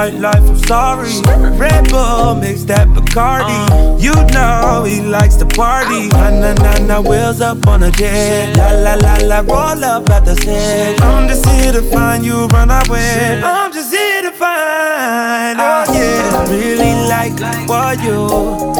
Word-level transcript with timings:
nightlife, 0.00 0.48
I'm 0.48 0.56
sorry. 0.56 1.58
Red 1.58 1.90
Bull 1.90 2.34
mix 2.34 2.64
that 2.64 2.88
Bacardi. 2.88 3.58
Uh. 3.70 3.96
You 3.98 4.14
know 4.32 4.84
he 4.84 5.00
likes 5.00 5.36
to 5.36 5.46
party. 5.46 6.08
Na 6.08 6.30
na 6.30 6.54
na 6.54 6.72
na, 6.78 7.00
wheels 7.00 7.40
up 7.40 7.66
on 7.66 7.82
a 7.82 7.90
jet. 7.90 8.56
La 8.56 8.70
la 8.84 8.94
la 8.94 9.14
la, 9.28 9.40
roll 9.40 9.84
up 9.84 10.08
at 10.10 10.24
the 10.24 10.36
set. 10.36 11.02
I'm 11.02 11.28
just 11.28 11.46
here 11.46 11.72
to 11.72 11.82
find 11.82 12.24
you, 12.24 12.46
run 12.46 12.70
away. 12.70 13.42
I'm 13.44 13.72
just 13.72 13.92
here 13.92 14.22
to 14.22 14.30
find. 14.30 15.58
Oh 15.60 15.64
ah. 15.64 15.92
yeah, 15.92 16.38
I 16.38 16.42
really 16.48 16.94
like 17.14 17.36
what 17.68 18.00
you 18.02 18.18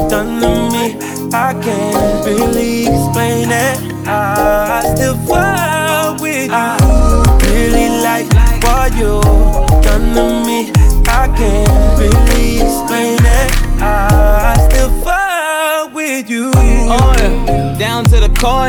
done 0.09 0.41
to 0.41 0.51
me. 0.73 0.97
I 1.33 1.53
can't 1.65 2.27
really 2.27 2.87
explain 2.87 3.49
it. 3.51 3.77
I 4.07 4.95
still 4.95 5.17
fall 5.27 6.17
with 6.23 6.47
you. 6.47 6.65
Ah. 6.65 7.37
Really 7.45 7.89
like 8.09 8.29
what 8.65 8.93
you 8.97 9.21
done 9.83 10.15
to 10.15 10.47
me 10.47 10.80
can't 11.41 11.99
really 11.99 12.57
explain 12.57 13.19
it. 13.19 13.51
I 13.81 14.69
still 14.69 14.91
with 15.95 16.29
you. 16.29 16.51
Oh 16.55 17.15
yeah, 17.19 17.79
down 17.79 18.05
to 18.05 18.21
the 18.21 18.29
core. 18.39 18.69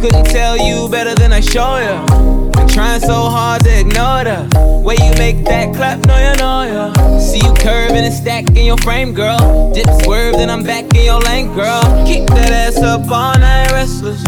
Couldn't 0.00 0.24
tell 0.26 0.56
you 0.56 0.88
better 0.88 1.14
than 1.14 1.32
I 1.32 1.40
show 1.40 1.76
you. 1.76 2.50
Been 2.52 2.68
trying 2.68 3.00
so 3.00 3.28
hard 3.36 3.62
to 3.64 3.80
ignore 3.80 4.24
the 4.24 4.82
way 4.84 4.96
you 4.96 5.12
make 5.18 5.44
that 5.44 5.74
clap. 5.74 5.98
No, 6.06 6.16
ya 6.16 6.34
know 6.34 6.62
ya. 6.72 7.18
See 7.18 7.38
you 7.38 7.52
curving 7.54 8.04
and 8.04 8.14
stacking 8.14 8.64
your 8.64 8.78
frame, 8.78 9.12
girl. 9.12 9.72
Dip 9.74 9.88
swerve, 10.02 10.34
then 10.34 10.48
I'm 10.48 10.62
back 10.62 10.84
in 10.94 11.04
your 11.04 11.20
lane, 11.20 11.52
girl. 11.54 11.82
Keep 12.06 12.28
that 12.28 12.52
ass 12.52 12.78
up 12.78 13.10
all 13.10 13.38
night, 13.38 13.70
restless. 13.72 14.24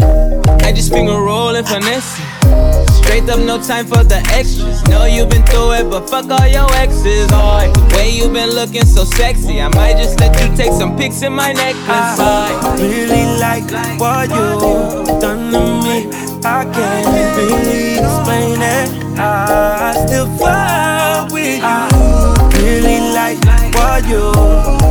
I 0.65 0.71
just 0.71 0.91
finger 0.91 1.13
rolling, 1.13 1.65
finessing. 1.65 2.90
Straight 3.11 3.29
up, 3.29 3.39
no 3.39 3.61
time 3.61 3.87
for 3.87 4.05
the 4.05 4.23
extras. 4.31 4.81
Know 4.87 5.03
you 5.03 5.25
been 5.25 5.43
through 5.43 5.73
it, 5.73 5.89
but 5.89 6.09
fuck 6.09 6.31
all 6.31 6.47
your 6.47 6.71
exes. 6.75 7.27
Oh, 7.33 7.59
the 7.59 7.95
way 7.97 8.09
you 8.09 8.29
been 8.29 8.51
looking 8.51 8.85
so 8.85 9.03
sexy, 9.03 9.59
I 9.59 9.67
might 9.75 9.97
just 9.97 10.17
let 10.21 10.31
you 10.39 10.55
take 10.55 10.71
some 10.71 10.95
pics 10.95 11.21
in 11.21 11.33
my 11.33 11.51
necklace. 11.51 11.83
I 11.89 12.77
really 12.79 13.25
like 13.37 13.67
what 13.99 14.29
you 14.29 15.19
done 15.19 15.51
to 15.51 15.59
me. 15.83 16.07
I 16.45 16.63
can't 16.71 17.35
really 17.35 17.99
explain 17.99 18.61
it. 18.63 19.19
I 19.19 19.91
still 20.07 20.27
fall 20.37 21.27
with 21.33 21.59
you. 21.59 22.63
Really 22.63 23.11
like 23.11 23.43
what 23.75 24.07
you 24.07 24.31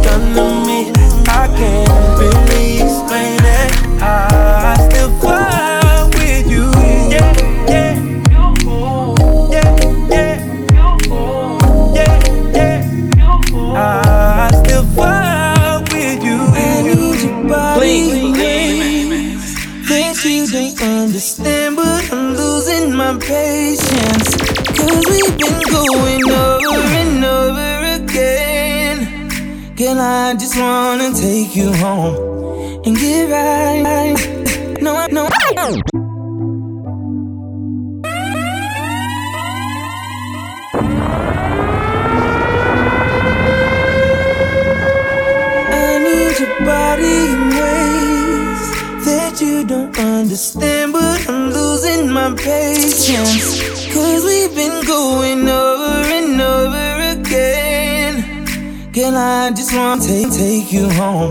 done 0.05 0.35
to 0.37 0.45
me. 0.69 0.93
I 1.27 1.49
can't 1.57 1.90
just 30.51 30.61
wanna 30.61 31.13
take 31.13 31.55
you 31.55 31.73
home 31.75 32.83
and 32.85 32.97
get 32.97 33.31
right. 33.31 34.17
No, 34.81 34.97
I 34.97 35.07
no, 35.09 35.29
I 45.73 45.99
need 46.03 46.39
your 46.41 46.59
body 46.67 47.17
in 47.33 47.43
ways 47.61 49.05
that 49.07 49.41
you 49.41 49.65
don't 49.65 49.97
understand, 49.99 50.93
but 50.93 51.29
I'm 51.29 51.51
losing 51.51 52.11
my 52.11 52.35
patience. 52.35 53.63
Cause 53.93 54.25
we've 54.25 54.55
been 54.57 54.85
going 54.85 55.49
over 55.49 56.09
and 56.19 56.41
over 56.41 57.21
again. 57.21 57.70
Girl, 58.93 59.17
I 59.17 59.53
just 59.53 59.73
wanna 59.73 60.03
take, 60.03 60.33
take 60.33 60.73
you 60.73 60.91
home 60.91 61.31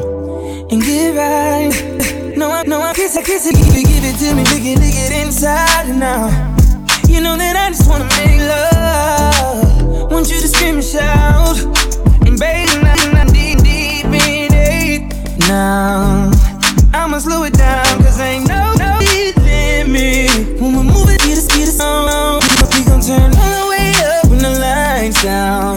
and 0.72 0.82
get 0.82 1.14
right. 1.14 2.38
No, 2.38 2.50
I, 2.50 2.64
no, 2.64 2.80
I 2.80 2.94
kiss 2.94 3.18
it, 3.18 3.26
kiss 3.26 3.48
it, 3.48 3.56
give 3.56 3.76
it, 3.76 3.86
give 3.86 4.04
it 4.06 4.16
to 4.20 4.34
me, 4.34 4.44
lick 4.46 4.64
it, 4.64 4.80
lick 4.80 4.96
it 4.96 5.28
inside 5.28 5.90
and 5.90 6.02
out. 6.02 6.32
You 7.10 7.20
know 7.20 7.36
that 7.36 7.58
I 7.58 7.68
just 7.72 7.90
wanna 7.90 8.08
make 8.16 8.40
love. 8.48 10.10
Want 10.10 10.32
you 10.32 10.40
to 10.40 10.48
scream 10.48 10.76
and 10.76 10.84
shout. 10.84 11.60
And 12.26 12.40
baby, 12.40 12.72
I'm 12.80 13.12
not 13.12 13.28
deep, 13.34 13.60
deep 13.60 14.06
in 14.06 14.54
it. 14.56 15.50
Now, 15.50 16.32
I'ma 16.94 17.20
slow 17.20 17.44
it 17.44 17.56
down, 17.56 17.84
cause 18.02 18.22
ain't 18.22 18.48
no, 18.48 18.74
no 18.80 19.00
limit. 19.04 20.62
When 20.62 20.78
we 20.78 20.84
move 20.84 21.10
it, 21.10 21.20
speed 21.20 21.36
the 21.36 21.42
speed 21.42 21.68
of 21.68 21.76
song. 21.76 22.40
We 22.72 22.86
gon' 22.86 23.02
turn 23.02 23.36
all 23.36 23.66
the 23.66 23.70
way 23.70 23.92
up 24.16 24.30
when 24.30 24.40
the 24.40 24.50
lights 24.50 25.22
down. 25.24 25.69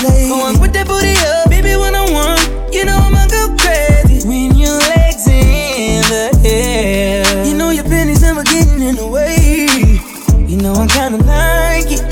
Slade? 0.00 0.28
Go 0.28 0.40
on, 0.42 0.58
put 0.58 0.72
that 0.72 0.86
booty 0.86 1.14
up, 1.34 1.50
baby, 1.50 1.76
when 1.76 1.94
I 1.94 2.04
want. 2.10 2.40
You 2.74 2.84
know 2.84 2.98
I'ma 2.98 3.26
go 3.28 3.54
crazy 3.56 4.26
when 4.26 4.56
your 4.56 4.78
legs 4.94 5.26
in 5.28 6.02
the 6.10 6.30
air. 6.44 7.46
You 7.46 7.54
know 7.54 7.70
your 7.70 7.84
pennies 7.84 8.22
never 8.22 8.42
getting 8.42 8.82
in 8.82 8.96
the 8.96 9.06
way. 9.06 9.68
You 10.48 10.56
know 10.56 10.74
I'm 10.74 10.88
kinda 10.88 11.18
like 11.24 11.90
it. 11.90 12.02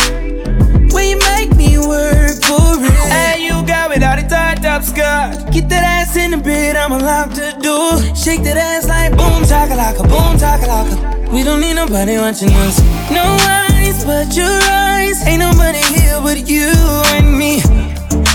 When 0.92 1.08
you 1.08 1.18
make 1.34 1.54
me 1.56 1.78
work 1.78 2.38
for 2.44 2.78
it. 2.78 2.92
Hey, 3.10 3.44
you 3.46 3.66
got 3.66 3.90
without 3.90 4.18
a 4.18 4.28
tied 4.28 4.64
up 4.64 4.82
skirt. 4.84 5.50
Get 5.50 5.68
that 5.70 5.82
ass 5.84 6.16
in 6.16 6.30
the 6.30 6.36
bed, 6.38 6.76
I'ma 6.76 6.98
lock 6.98 7.30
the 7.34 7.52
door. 7.60 7.98
Shake 8.14 8.42
that 8.44 8.56
ass 8.56 8.86
like 8.86 9.16
boom, 9.16 9.42
chakalaka, 9.42 10.02
boom, 10.08 10.36
chakalaka. 10.38 11.21
We 11.32 11.42
don't 11.42 11.60
need 11.60 11.74
nobody 11.74 12.18
watching 12.18 12.52
us. 12.68 12.78
No 13.10 13.24
eyes 13.48 14.04
but 14.04 14.36
your 14.36 14.52
eyes. 14.68 15.26
Ain't 15.26 15.40
nobody 15.40 15.80
here 15.94 16.20
but 16.20 16.46
you 16.46 16.68
and 17.16 17.38
me. 17.38 17.62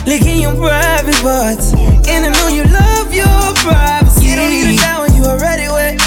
Licking 0.08 0.42
your 0.42 0.56
private 0.56 1.16
parts. 1.22 1.74
And 2.10 2.26
I 2.26 2.30
know 2.34 2.48
you 2.48 2.64
love 2.66 3.14
your 3.14 3.54
privacy. 3.62 4.26
You 4.26 4.36
don't 4.36 4.50
need 4.50 4.74
a 4.74 4.78
shower, 4.78 5.08
you 5.10 5.24
already 5.26 5.70
wet. 5.70 6.02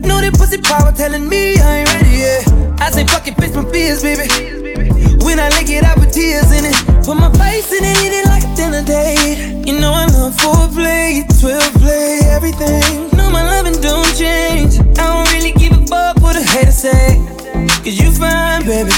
Know 0.00 0.20
that 0.20 0.32
pussy 0.38 0.56
power 0.62 0.90
telling 0.92 1.28
me 1.28 1.60
I 1.60 1.84
ain't 1.84 1.92
ready 1.92 2.16
yet. 2.24 2.48
I 2.80 2.90
say 2.90 3.04
fuck 3.04 3.28
it, 3.28 3.34
fix 3.36 3.54
my 3.54 3.64
fears, 3.70 4.02
baby. 4.02 4.24
When 5.22 5.38
I 5.38 5.50
lick 5.60 5.68
it, 5.68 5.84
I 5.84 5.92
put 5.94 6.10
tears 6.10 6.50
in 6.56 6.64
it. 6.64 6.74
Put 7.04 7.20
my 7.20 7.30
face 7.36 7.70
in 7.70 7.84
it, 7.84 7.96
eat 8.00 8.16
it 8.16 8.26
like 8.32 8.44
a 8.44 8.56
dinner 8.56 8.82
date. 8.82 9.66
You 9.68 9.78
know 9.78 9.92
I 9.92 10.06
love 10.06 10.34
foreplay, 10.36 11.20
12 11.38 11.74
play, 11.84 12.20
everything. 12.32 13.10
No, 13.12 13.28
my 13.30 13.44
loving 13.44 13.78
don't 13.82 14.08
change. 14.16 14.80
I 14.96 15.04
don't 15.04 15.28
really 15.34 15.52
a 16.40 16.44
hater 16.44 16.72
say. 16.72 17.16
Cause 17.84 18.00
you 18.00 18.10
fine, 18.12 18.64
baby. 18.64 18.92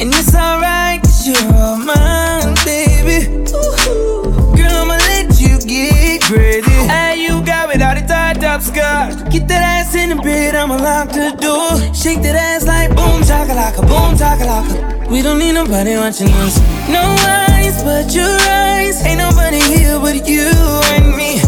And 0.00 0.08
it's 0.14 0.34
alright, 0.34 1.00
cause 1.02 1.26
you're 1.26 1.54
all 1.54 1.76
mine, 1.76 2.54
baby. 2.64 3.28
Ooh, 3.52 4.56
girl, 4.56 4.72
I'ma 4.80 4.96
let 4.96 5.38
you 5.40 5.58
get 5.60 6.22
crazy. 6.22 6.70
Hey, 6.88 7.20
you 7.20 7.44
got 7.44 7.68
without 7.68 7.98
a 7.98 8.06
tied 8.06 8.42
up 8.44 8.62
skirt. 8.62 9.30
Get 9.30 9.48
that 9.48 9.62
ass 9.62 9.94
in 9.94 10.16
the 10.16 10.22
bed, 10.22 10.54
I'ma 10.54 10.76
lock 10.76 11.10
the 11.10 11.36
door. 11.36 11.76
Shake 11.94 12.22
that 12.22 12.36
ass 12.36 12.66
like 12.66 12.90
boom, 12.96 13.20
chakalaka, 13.22 13.82
boom, 13.82 14.16
chakalaka. 14.16 15.10
We 15.10 15.22
don't 15.22 15.38
need 15.38 15.52
nobody 15.52 15.96
watching 15.96 16.32
us. 16.44 16.58
No 16.88 17.02
eyes 17.28 17.82
but 17.82 18.14
your 18.14 18.38
eyes. 18.48 19.04
Ain't 19.04 19.18
nobody 19.18 19.60
here 19.60 19.98
but 20.00 20.26
you 20.26 20.48
and 20.94 21.16
me. 21.16 21.42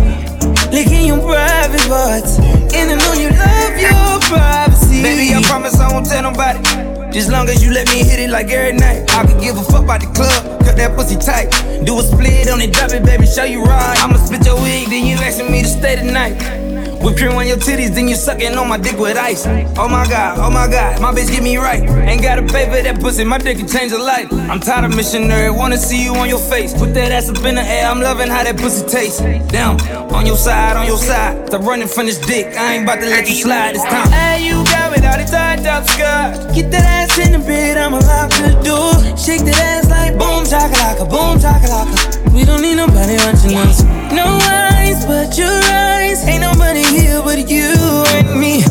Licking 0.70 1.06
your 1.06 1.20
private 1.20 1.88
parts. 1.88 2.38
And 2.75 2.90
I 2.90 2.96
know 2.96 3.12
you 3.14 3.30
love 3.30 3.80
your 3.80 4.20
privacy. 4.28 4.71
Baby, 5.02 5.35
I 5.35 5.42
promise 5.42 5.80
I 5.80 5.92
won't 5.92 6.06
tell 6.06 6.23
nobody. 6.23 6.62
Just 7.11 7.28
long 7.28 7.49
as 7.49 7.62
you 7.62 7.73
let 7.73 7.88
me 7.88 8.04
hit 8.04 8.21
it 8.21 8.30
like 8.30 8.50
every 8.50 8.78
night. 8.78 9.11
I 9.11 9.26
could 9.26 9.42
give 9.42 9.59
a 9.59 9.62
fuck 9.64 9.82
about 9.82 10.00
the 10.00 10.06
club, 10.06 10.64
cut 10.64 10.76
that 10.76 10.94
pussy 10.97 11.16
tight. 11.16 11.50
Do 11.85 11.99
a 11.99 12.02
split 12.02 12.49
on 12.49 12.61
it, 12.61 12.73
drop 12.73 12.92
it, 12.92 13.04
baby, 13.04 13.26
show 13.26 13.42
you 13.42 13.64
right. 13.64 13.99
I'ma 13.99 14.16
split 14.16 14.47
your 14.47 14.54
wig, 14.62 14.88
then 14.88 15.04
you 15.04 15.16
asking 15.16 15.50
me 15.50 15.62
to 15.62 15.68
stay 15.68 15.97
tonight. 15.97 16.62
Whip 17.02 17.16
cream 17.16 17.32
on 17.32 17.47
your 17.49 17.56
titties, 17.56 17.94
then 17.94 18.06
you 18.06 18.14
sucking 18.14 18.54
on 18.54 18.68
my 18.68 18.78
dick 18.78 18.97
with 18.97 19.16
ice. 19.16 19.44
Oh 19.76 19.88
my 19.88 20.06
god, 20.09 20.38
oh 20.38 20.50
my 20.50 20.68
god, 20.71 21.00
my 21.00 21.12
bitch 21.12 21.30
get 21.32 21.42
me 21.42 21.56
right. 21.56 21.82
Ain't 21.82 22.23
gotta 22.23 22.42
pay 22.42 22.66
for 22.66 22.80
that 22.80 23.00
pussy, 23.00 23.25
my 23.25 23.38
dick 23.38 23.59
can 23.59 23.66
change 23.66 23.90
a 23.90 23.99
life. 23.99 24.32
I'm 24.32 24.61
tired 24.61 24.85
of 24.85 24.94
missionary, 24.94 25.50
wanna 25.50 25.78
see 25.78 26.02
you 26.02 26.14
on 26.14 26.28
your 26.28 26.38
face. 26.38 26.73
Put 26.73 26.94
that 26.94 27.11
ass 27.11 27.28
up 27.28 27.44
in 27.44 27.56
the 27.56 27.62
air, 27.62 27.88
I'm 27.88 28.00
loving 28.00 28.28
how 28.28 28.44
that 28.44 28.56
pussy 28.56 28.87
tastes. 28.87 29.18
Damn, 29.50 29.80
on 30.14 30.26
your 30.26 30.37
side, 30.37 30.76
on 30.76 30.87
your 30.87 30.97
side. 30.97 31.49
Stop 31.49 31.62
running 31.62 31.88
from 31.88 32.06
this 32.06 32.18
dick, 32.18 32.56
I 32.56 32.75
ain't 32.75 32.85
about 32.85 33.00
to 33.00 33.06
let 33.06 33.28
you 33.28 33.35
slide 33.35 33.75
this 33.75 33.82
time. 33.82 34.09
Hey, 34.12 34.47
you 34.47 34.62
got 34.64 34.92
without 34.92 35.18
a 35.18 35.25
tied 35.25 35.66
up 35.66 35.85
skirt. 35.88 36.54
Get 36.54 36.71
that 36.71 36.85
ass 36.85 37.18
in 37.18 37.32
the 37.32 37.38
bed, 37.40 37.78
I'ma 37.78 37.99
lock 37.99 38.30
the 38.30 38.54
door. 38.62 38.94
Shake 39.16 39.42
that 39.42 39.59
ass 39.59 39.90
like 39.90 40.12
boom, 40.12 40.44
chakalaka, 40.44 41.11
boom, 41.11 41.38
chakalaka. 41.38 42.21
We 42.32 42.44
don't 42.44 42.62
need 42.62 42.76
nobody 42.76 43.16
watching 43.16 43.56
us. 43.58 43.82
No 44.12 44.38
eyes 44.42 45.04
but 45.04 45.36
your 45.36 45.48
eyes. 45.48 46.24
Ain't 46.26 46.40
nobody 46.40 46.82
here 46.82 47.20
but 47.22 47.46
you 47.48 47.74
and 48.16 48.40
me. 48.40 48.64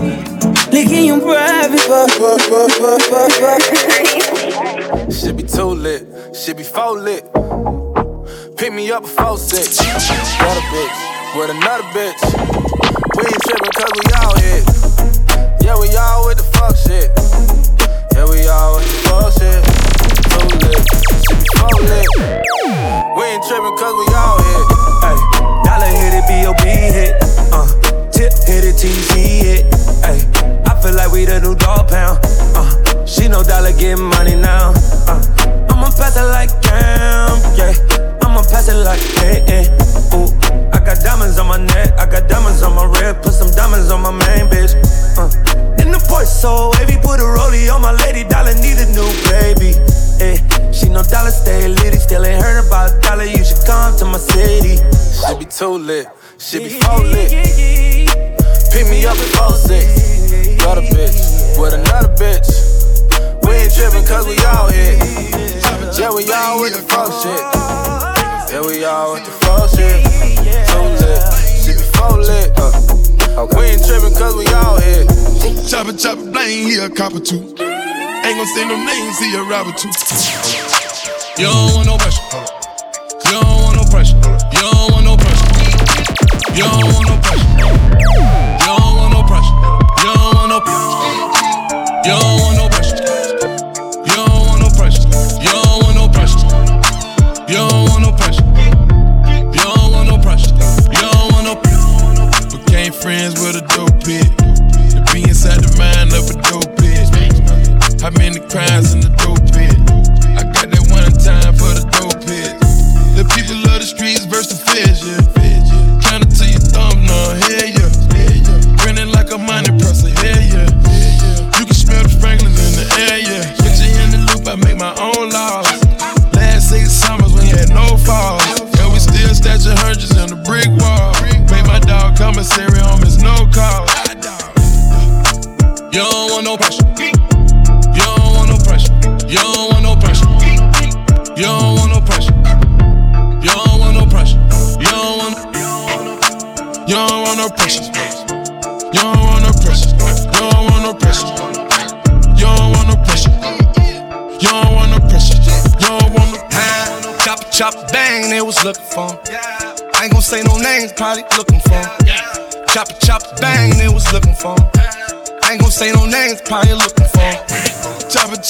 Licking 0.72 1.06
your 1.06 1.20
private 1.22 1.80
part. 1.88 2.12
Shit 5.14 5.38
be 5.38 5.44
too 5.44 5.70
lit, 5.76 6.08
shit 6.36 6.58
be 6.58 6.64
full 6.64 6.98
lit. 6.98 7.24
Pick 8.58 8.74
me 8.74 8.92
up 8.92 9.04
before 9.04 9.38
six. 9.38 9.78
Got 9.78 10.58
a 10.58 10.62
bitch 10.74 10.98
with 11.38 11.50
another 11.52 11.84
bitch. 11.94 12.22
We 13.18 13.24
ain't 13.26 13.44
trippin' 13.44 13.72
cause 13.78 13.92
we 14.00 14.06
all 14.22 14.36
hit. 14.38 14.64
Yeah, 15.64 15.76
we 15.80 15.88
all 15.98 16.26
with 16.28 16.38
the 16.38 16.44
fuck 16.58 16.76
shit. 16.76 17.12
Yeah, 18.16 18.26
we 18.30 18.48
all 18.48 18.76
with 18.76 18.88
the 18.88 18.94
fuck 19.10 19.32
shit 19.34 19.91
lonely. 20.32 20.76
Lonely. 21.60 22.04
We 23.18 23.24
ain't 23.28 23.44
trippin' 23.44 23.76
cause 23.78 23.96
we 24.00 24.08
all 24.16 24.38
hit. 24.40 24.66
Ay, 25.04 25.18
dollar 25.66 25.92
hit 25.92 26.14
it, 26.20 26.26
B.O.B. 26.30 26.66
hit. 26.68 27.14
Uh, 27.52 27.68
tip 28.12 28.32
hit 28.48 28.64
it, 28.66 28.78
TZ 28.80 29.12
hit. 29.16 29.64
Ay, 30.04 30.20
I 30.66 30.82
feel 30.82 30.96
like 30.96 31.12
we 31.12 31.26
the 31.26 31.40
new 31.42 31.56
doll 31.56 31.84
pound. 31.84 32.20
Uh, 32.56 33.06
she 33.06 33.28
no 33.28 33.44
dollar 33.44 33.74
getting 33.74 34.04
money 34.06 34.36
now. 34.36 34.74
Uh, 35.08 35.20
I'ma 35.70 35.90
pass 35.92 36.16
it 36.18 36.28
like 36.32 36.50
damn, 36.62 37.36
yeah. 37.58 37.74
I'ma 38.24 38.42
pass 38.48 38.70
it 38.70 38.80
like 38.80 39.02
eh, 39.24 39.44
hey, 39.46 39.66
hey. 39.66 39.66
Ooh, 40.16 40.30
I 40.72 40.80
got 40.80 41.04
diamonds 41.04 41.38
on 41.40 41.48
my 41.48 41.58
neck, 41.58 41.94
I 42.00 42.06
got 42.06 42.30
diamonds 42.30 42.64
on 42.64 42.76
my 42.76 42.86
rib, 42.86 43.22
put 43.22 43.34
some 43.34 43.52
diamonds 43.52 43.92
on 43.92 44.02
my 44.02 44.12
man, 44.12 44.50
bitch. 44.50 44.74
Uh, 45.18 45.28
in 45.82 45.92
the 45.92 46.00
porch, 46.08 46.28
so 46.28 46.72
wavy, 46.80 46.96
put 47.02 47.20
a 47.20 47.28
rollie 47.28 47.68
on 47.74 47.82
my 47.82 47.92
lady, 48.06 48.24
dollar 48.28 48.54
need 48.56 48.80
a 48.80 48.88
new 48.96 49.08
baby. 49.28 49.76
Ayy, 50.22 50.38
she 50.74 50.88
no 50.90 51.02
dollar, 51.04 51.32
stay 51.32 51.68
litty. 51.68 51.98
Still 51.98 52.26
ain't 52.26 52.42
heard 52.44 52.66
about 52.66 52.94
a 52.94 53.00
dollar, 53.02 53.26
you 53.26 53.44
should 53.44 53.66
come 53.66 53.98
to 53.98 54.06
my 54.06 54.18
city. 54.18 54.78
Should 55.18 55.40
be 55.40 55.46
too 55.46 55.78
lit, 55.82 56.08
should 56.38 56.64
be 56.64 56.70
full 56.70 57.04
lit. 57.04 57.32
Pick 58.72 58.88
me 58.88 59.06
up 59.06 59.18
at 59.18 59.52
06. 59.52 60.62
Got 60.64 60.78
a 60.78 60.82
bitch 60.82 61.60
with 61.60 61.74
another 61.74 62.14
bitch. 62.16 62.48
We 63.44 63.54
ain't 63.54 63.74
trippin' 63.74 64.06
cause 64.06 64.28
we 64.28 64.38
all 64.46 64.70
hit. 64.70 65.02
Yeah, 65.98 66.14
we 66.14 66.24
all 66.32 66.62
with 66.62 66.74
the 66.74 66.86
fuck 66.88 67.12
shit. 67.22 67.42
Yeah, 68.54 68.62
we 68.62 68.86
all 68.86 69.14
with 69.14 69.26
the 69.26 69.32
fuck 69.42 69.70
shit. 69.74 70.06
Too 70.70 70.86
lit, 71.02 71.22
should 71.66 71.78
be 71.82 71.86
full 71.98 72.20
lit. 72.20 72.52
Uh. 72.58 73.44
Okay. 73.44 73.58
We 73.58 73.66
ain't 73.74 73.86
trippin' 73.86 74.14
cause 74.14 74.36
we 74.36 74.46
all 74.54 74.78
hit. 74.80 75.08
Chopper, 75.68 75.94
chopper, 75.94 76.32
blame, 76.32 76.68
he 76.68 76.78
a 76.78 76.90
copper 76.90 77.20
too. 77.20 77.71
Ain't 78.24 78.38
gon' 78.38 78.46
say 78.54 78.66
no 78.66 78.78
names, 78.78 79.18
he 79.20 79.34
a 79.36 79.44
robber 79.44 79.72
too. 79.74 79.90
You 81.38 81.48
don't 81.48 81.74
want 81.74 81.88
no 81.88 81.98
pressure. 81.98 82.22
You 83.26 83.32
don't 83.42 83.62
want 83.64 83.76
no 83.78 83.84
pressure. 83.90 84.16
You 84.54 84.62
don't 84.62 84.92
want 84.94 85.06
no 85.06 85.18
pressure. 85.18 85.50
You 86.54 86.64
don't 86.64 86.94
want 86.94 87.08
no 87.10 87.18
pressure. 87.18 87.50
You 87.58 87.66
don't 88.70 88.94
want 88.98 89.14
no 89.14 89.24
pressure. 89.26 89.58
You 89.98 90.14
don't 90.14 90.36
want 90.38 90.50
no 90.50 90.60
pressure. 90.62 91.02
You 92.06 92.14
don't 92.14 92.40
want 92.42 92.58
no 92.58 92.61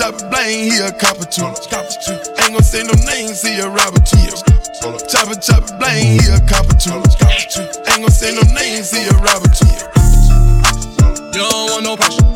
Chop 0.02 0.18
the 0.18 0.28
blame, 0.30 0.72
he 0.72 0.80
a 0.80 0.92
copper 0.92 1.26
too. 1.26 1.46
Ain't 1.46 2.54
gon' 2.54 2.64
say 2.64 2.82
no 2.82 2.94
names, 3.06 3.44
he 3.44 3.60
a 3.60 3.70
robber 3.70 4.00
too. 4.00 4.18
him. 4.18 4.34
Chop 5.06 5.30
it, 5.30 5.44
chop 5.44 5.62
the 5.68 5.78
blame, 5.78 6.18
he 6.18 6.26
a 6.26 6.42
copper 6.50 6.74
too. 6.74 6.98
Ain't 7.86 8.02
gon' 8.02 8.10
say 8.10 8.34
no 8.34 8.42
names, 8.52 8.90
he 8.90 9.06
a 9.06 9.14
robber 9.22 9.48
too. 9.54 9.70
You 11.38 11.46
don't 11.46 11.70
want 11.70 11.84
no 11.84 11.98
pressure. 11.98 12.31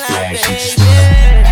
like 0.00 0.32
this. 0.32 1.43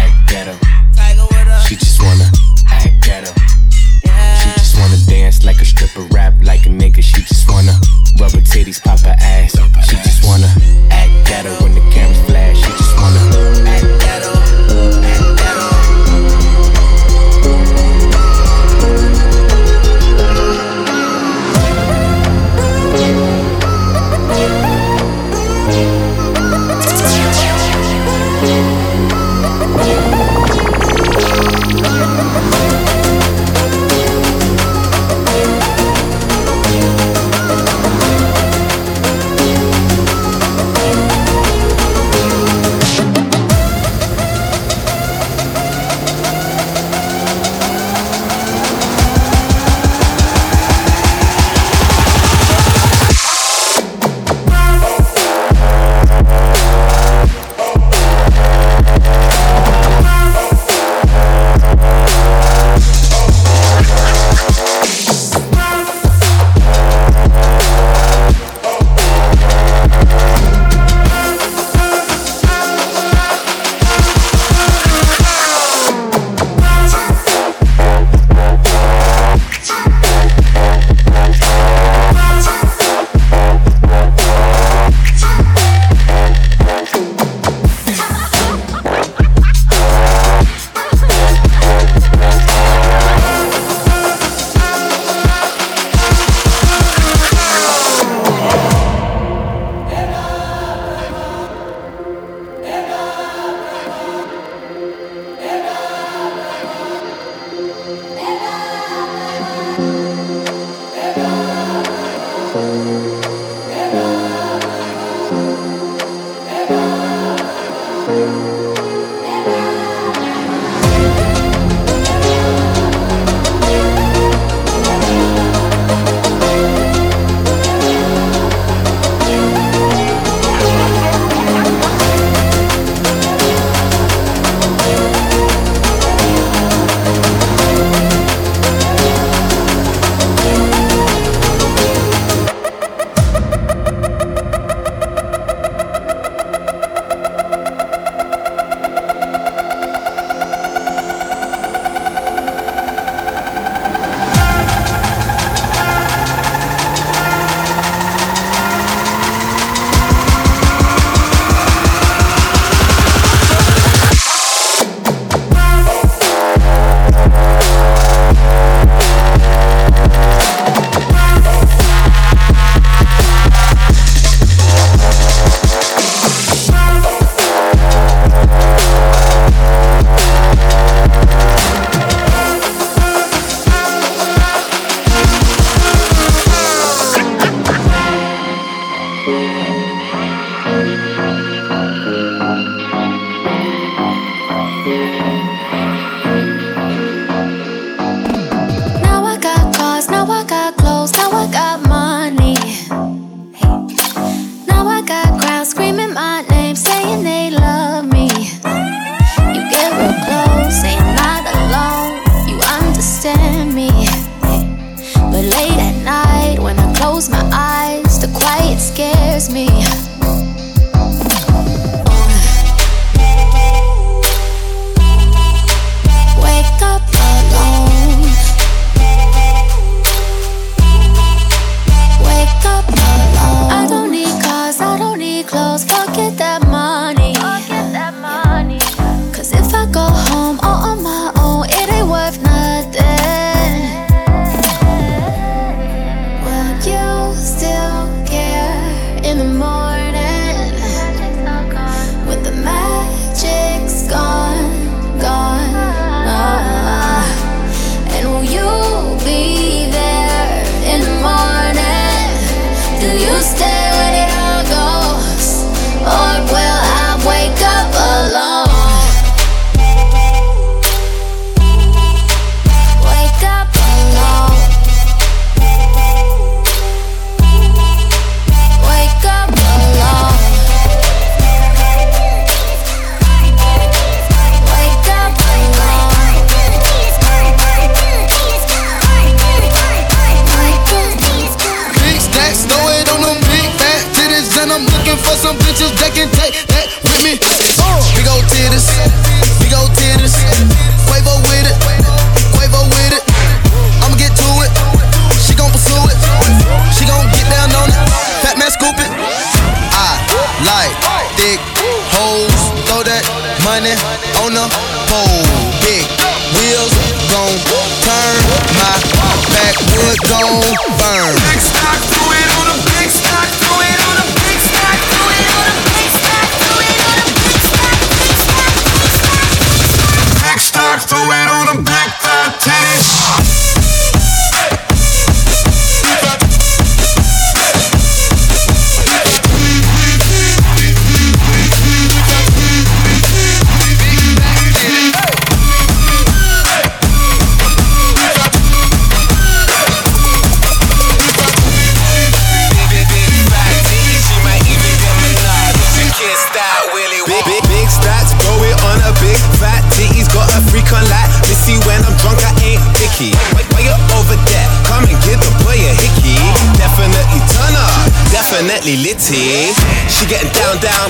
Definitely 368.82 369.06
litty. 369.06 369.71
She 370.10 370.26
getting 370.26 370.50
down, 370.52 370.76
down. 370.82 371.08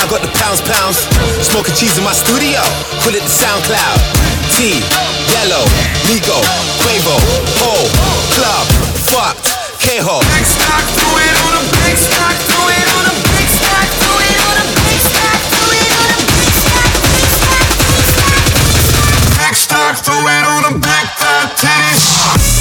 I 0.00 0.08
got 0.08 0.22
the 0.24 0.32
pounds, 0.40 0.60
pounds. 0.64 1.04
Smoking 1.44 1.74
cheese 1.74 1.96
in 1.98 2.04
my 2.04 2.12
studio. 2.12 2.60
Call 3.04 3.12
it 3.12 3.20
the 3.20 3.28
SoundCloud. 3.28 4.00
T, 4.56 4.80
yellow, 5.28 5.64
Migo, 6.08 6.40
Quavo, 6.80 7.16
Ho, 7.60 7.72
club, 8.32 8.64
fucked, 9.12 9.52
K-Ho. 9.80 10.20
Big 10.24 10.46
stock, 10.46 10.84
throw 10.96 11.16
it 11.20 11.36
on 11.36 11.52
a 11.56 11.62
big 11.84 11.96
stock, 11.96 12.36
throw 12.48 12.68
it 12.68 12.86
on 12.96 13.04
a 13.08 13.14
big 13.36 13.48
stock, 13.48 13.88
throw 14.00 14.16
it 14.16 14.38
on 14.48 14.56
a 14.56 14.64
big 14.88 15.00
stock, 15.00 15.38
throw 15.52 15.68
it 15.68 15.90
on 15.92 16.08
a 16.12 16.20
big 16.32 16.52
stock, 16.52 16.90
big 17.12 17.28
stock, 17.28 17.66
big 17.92 18.06
stock. 18.08 18.40
Big 19.36 19.54
stock, 19.56 19.94
throw 20.00 20.20
it 20.20 20.44
on 20.48 20.62
a 20.68 20.78
back 20.80 21.06
five 21.16 21.48
tennis. 21.60 22.51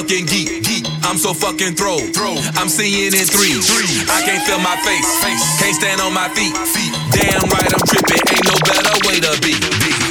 Fucking 0.00 0.24
geek, 0.24 0.64
geek. 0.64 0.84
I'm 1.04 1.18
so 1.20 1.34
fucking 1.34 1.76
throw, 1.76 2.00
throw. 2.16 2.32
I'm 2.56 2.72
seeing 2.72 3.12
in 3.12 3.26
three, 3.28 3.52
three. 3.60 3.92
I 4.08 4.24
can't 4.24 4.40
feel 4.48 4.56
my 4.64 4.76
face, 4.80 5.04
face. 5.20 5.44
Can't 5.60 5.76
stand 5.76 6.00
on 6.00 6.16
my 6.16 6.28
feet, 6.32 6.56
feet. 6.72 6.92
Damn 7.12 7.44
right 7.52 7.68
I'm 7.68 7.84
tripping. 7.84 8.24
Ain't 8.32 8.46
no 8.48 8.56
better 8.64 8.96
way 9.04 9.20
to 9.20 9.32
be. 9.44 9.52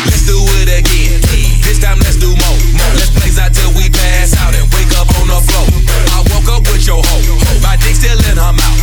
Let's 0.06 0.30
do 0.30 0.38
it 0.62 0.70
again. 0.70 1.18
This 1.66 1.82
time 1.82 1.98
let's 2.06 2.22
do 2.22 2.30
more. 2.30 2.60
more. 2.78 2.94
Let's 3.02 3.10
blaze 3.18 3.40
out 3.42 3.50
till 3.50 3.74
we 3.74 3.90
pass 3.90 4.38
out 4.38 4.54
and 4.54 4.70
wake 4.78 4.94
up 4.94 5.10
on 5.18 5.26
the 5.26 5.42
floor. 5.42 5.66
I 6.14 6.22
woke 6.38 6.50
up 6.54 6.64
with 6.70 6.86
your 6.86 7.02
hoe, 7.02 7.26
my 7.66 7.74
dick 7.82 7.98
still 7.98 8.20
in 8.30 8.38
her 8.38 8.54
mouth. 8.54 8.79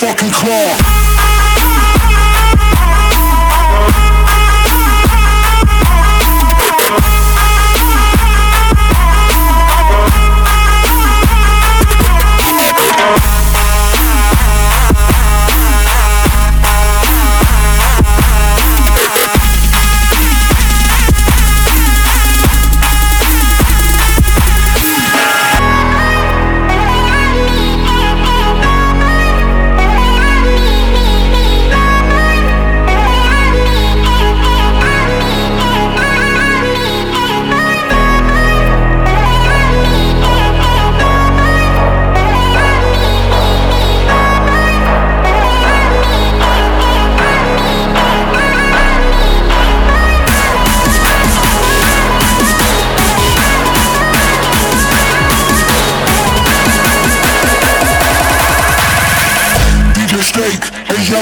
fucking 0.00 0.30
claw. 0.30 0.83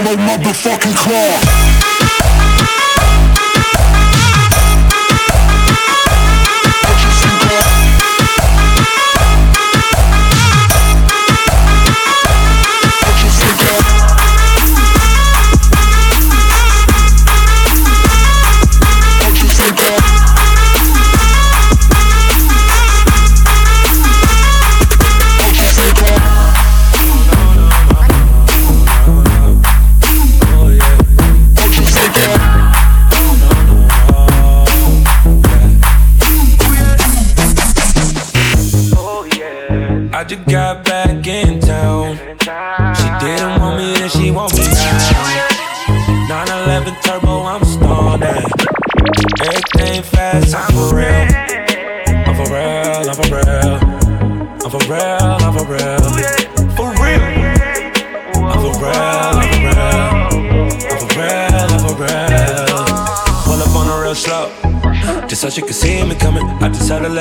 hollow 0.02 0.16
motherfucking 0.16 0.96
claw. 0.96 1.61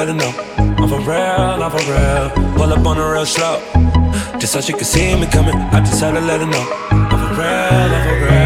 her 0.08 0.14
know 0.14 0.34
I'm 0.58 0.88
for 0.88 1.00
real, 1.00 1.64
I'm 1.64 1.72
for 1.72 1.84
real. 1.92 2.56
Pull 2.58 2.74
up 2.74 2.86
on 2.86 2.98
her 2.98 3.14
real 3.14 3.26
slow, 3.26 3.60
just 4.40 4.54
so 4.54 4.62
she 4.62 4.74
can 4.74 4.84
see 4.84 5.16
me 5.16 5.28
coming. 5.28 5.56
I 5.56 5.80
just 5.82 6.02
had 6.02 6.14
to 6.14 6.22
let 6.22 6.40
her 6.40 6.46
know 6.46 6.66
I'm 6.92 7.10
for 7.10 7.42
real, 7.42 7.96
I'm 7.96 8.08
for 8.08 8.26
real. 8.26 8.41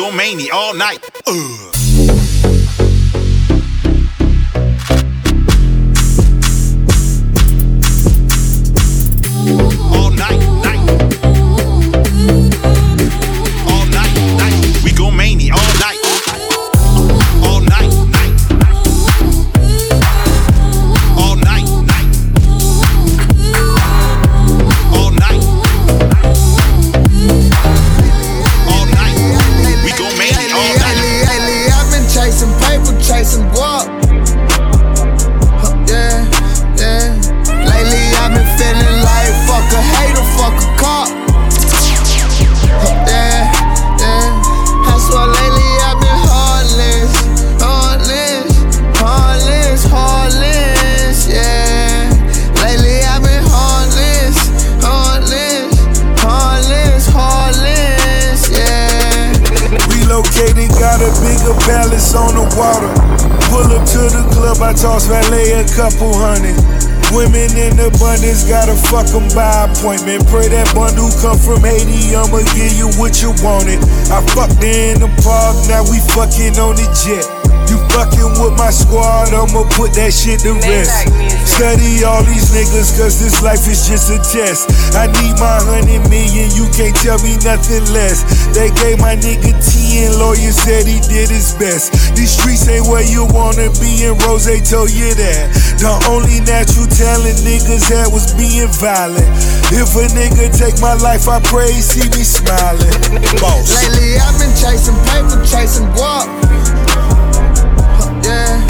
egomani 0.00 0.50
all 0.50 0.74
night. 0.74 1.04
Ugh. 1.26 1.69
Couple 65.80 66.12
hundred. 66.12 66.52
Women 67.16 67.48
in 67.56 67.72
abundance, 67.80 68.44
gotta 68.44 68.76
fuck 68.92 69.08
'em 69.16 69.26
by 69.34 69.64
appointment. 69.64 70.28
Pray 70.28 70.48
that 70.48 70.68
bundle 70.74 71.08
come 71.22 71.38
from 71.38 71.64
Haiti, 71.64 72.14
I'ma 72.14 72.44
give 72.52 72.76
you 72.76 72.88
what 73.00 73.22
you 73.22 73.32
wanted. 73.40 73.80
I 74.12 74.20
fucked 74.36 74.62
in 74.62 75.00
the 75.00 75.08
park, 75.24 75.56
now 75.72 75.82
we 75.90 75.98
fucking 76.12 76.58
on 76.60 76.76
the 76.76 76.84
jet. 77.00 77.39
You 77.90 77.98
fucking 77.98 78.38
with 78.38 78.54
my 78.54 78.70
squad, 78.70 79.34
I'ma 79.34 79.66
put 79.74 79.98
that 79.98 80.14
shit 80.14 80.46
to 80.46 80.54
rest. 80.62 81.10
Study 81.42 82.06
all 82.06 82.22
these 82.22 82.54
niggas, 82.54 82.94
cause 82.94 83.18
this 83.18 83.42
life 83.42 83.66
is 83.66 83.82
just 83.82 84.14
a 84.14 84.22
test. 84.22 84.70
I 84.94 85.10
need 85.10 85.34
my 85.42 85.58
hundred 85.58 86.06
million, 86.06 86.54
you 86.54 86.70
can't 86.70 86.94
tell 87.02 87.18
me 87.26 87.34
nothing 87.42 87.82
less. 87.90 88.22
They 88.54 88.70
gave 88.78 89.02
my 89.02 89.18
nigga 89.18 89.50
10, 89.58 90.22
lawyer 90.22 90.54
said 90.54 90.86
he 90.86 91.02
did 91.10 91.34
his 91.34 91.50
best. 91.58 92.14
These 92.14 92.30
streets 92.30 92.70
ain't 92.70 92.86
where 92.86 93.02
you 93.02 93.26
wanna 93.26 93.74
be, 93.82 94.06
and 94.06 94.14
Rose 94.22 94.46
told 94.70 94.94
you 94.94 95.10
that. 95.10 95.50
The 95.82 95.90
only 96.06 96.38
natural 96.46 96.86
talent 96.86 97.42
niggas 97.42 97.90
had 97.90 98.06
was 98.14 98.30
being 98.38 98.70
violent. 98.78 99.26
If 99.74 99.98
a 99.98 100.06
nigga 100.14 100.46
take 100.54 100.78
my 100.78 100.94
life, 100.94 101.26
I 101.26 101.42
pray 101.42 101.74
he 101.74 101.82
see 101.82 102.06
me 102.14 102.22
smiling. 102.22 102.94
Boss. 103.42 103.66
Lately 103.74 104.14
I've 104.22 104.38
been 104.38 104.54
chasing 104.54 104.98
paper, 105.10 105.42
chasing 105.42 105.90
guap. 105.98 106.30
Yeah, 108.22 108.60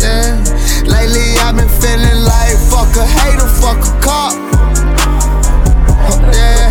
yeah. 0.00 0.42
Lately 0.84 1.38
I've 1.38 1.56
been 1.56 1.68
feeling 1.80 2.24
like 2.24 2.56
fuck 2.70 2.94
a 2.96 3.06
hater, 3.06 3.48
fuck 3.60 3.78
a 3.78 3.92
cop. 4.02 4.34
Yeah. 6.32 6.65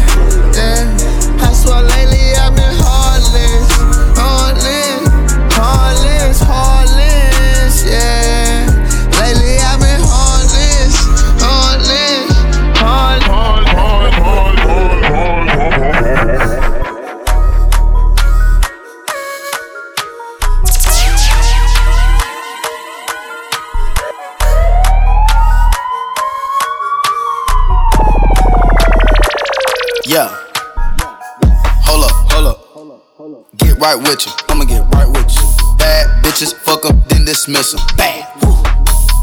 Right 33.85 34.01
with 34.09 34.25
you. 34.25 34.31
I'ma 34.49 34.65
get 34.65 34.81
right 34.95 35.07
with 35.07 35.29
you. 35.37 35.45
Bad 35.77 36.23
bitches, 36.23 36.53
fuck 36.65 36.85
up, 36.85 36.95
then 37.07 37.23
dismiss 37.23 37.73
them. 37.73 37.81
Bad. 37.95 38.25
Woo. 38.41 38.57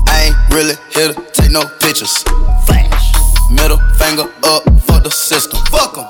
I 0.06 0.30
ain't 0.30 0.38
really 0.54 0.76
here 0.94 1.12
to 1.12 1.18
take 1.32 1.50
no 1.50 1.66
pictures. 1.80 2.22
Flash. 2.66 3.06
Middle 3.50 3.80
finger 3.98 4.30
up 4.44 4.62
for 4.86 5.00
the 5.02 5.10
system. 5.10 5.58
Fuck 5.66 5.94
Fuck 5.94 5.98
'em. 5.98 6.06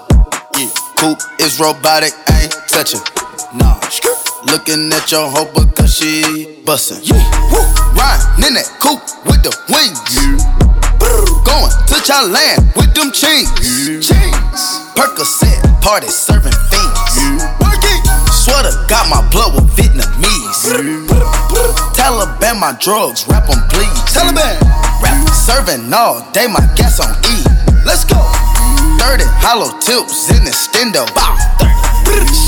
Yeah. 0.59 0.69
Coop 1.01 1.19
is 1.41 1.59
robotic, 1.61 2.13
I 2.29 2.43
ain't 2.43 2.57
touching. 2.69 3.01
Nah. 3.55 3.81
Looking 4.53 4.93
at 4.93 5.11
your 5.11 5.31
hoe 5.31 5.49
because 5.55 5.97
she 5.97 6.61
bustin'. 6.67 7.01
Yeah. 7.05 7.25
Woo. 7.53 7.65
Riding 7.97 8.49
in 8.49 8.55
that 8.61 8.69
coupe 8.85 9.01
with 9.25 9.41
the 9.47 9.53
wings. 9.73 9.99
Yeah. 10.13 10.37
Going 11.49 11.73
to 11.89 11.97
Thailand 12.05 12.77
with 12.77 12.93
them 12.93 13.13
chains. 13.13 13.49
Chains. 14.07 14.61
Percocet, 14.95 15.81
party 15.81 16.09
serving 16.09 16.59
fiends. 16.69 16.82
Sweater 18.43 18.75
got 18.89 19.07
my 19.07 19.23
blood 19.31 19.55
with 19.55 19.71
Vietnamese. 19.79 20.67
Taliban 21.95 22.59
my 22.59 22.75
drugs, 22.81 23.25
rap 23.29 23.49
'em 23.49 23.63
please. 23.71 23.87
Taliban. 24.11 24.59
Rap 25.01 25.29
serving 25.31 25.95
all 25.95 26.27
day, 26.33 26.49
my 26.49 26.67
gas 26.75 26.99
on 26.99 27.15
E. 27.31 27.39
Let's 27.87 28.05
go. 28.05 28.19
30 28.99 29.23
hollow 29.39 29.71
tips 29.79 30.29
in 30.31 30.43
the 30.43 30.51
stendo. 30.51 31.07
Bow. 31.15 31.39